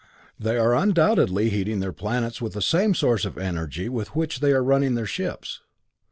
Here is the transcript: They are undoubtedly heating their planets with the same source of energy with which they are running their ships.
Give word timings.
They 0.39 0.57
are 0.57 0.73
undoubtedly 0.73 1.51
heating 1.51 1.79
their 1.79 1.93
planets 1.93 2.41
with 2.41 2.53
the 2.53 2.61
same 2.63 2.95
source 2.95 3.23
of 3.23 3.37
energy 3.37 3.87
with 3.87 4.15
which 4.15 4.39
they 4.39 4.51
are 4.51 4.63
running 4.63 4.95
their 4.95 5.05
ships. 5.05 5.61